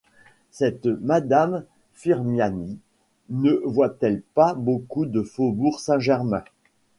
[0.49, 1.63] Cette madame
[1.93, 2.79] Firmiani
[3.29, 6.43] ne voit-elle pas beaucoup le faubourg Saint-Germain?